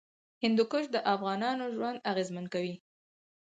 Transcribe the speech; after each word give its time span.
هندوکش 0.43 0.85
د 0.91 0.97
افغانانو 1.13 1.65
ژوند 1.75 2.03
اغېزمن 2.11 2.45
کوي. 2.53 2.75